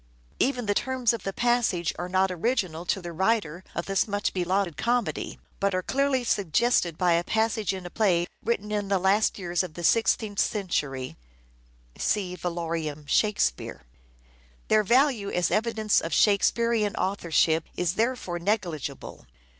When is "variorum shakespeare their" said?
12.35-14.81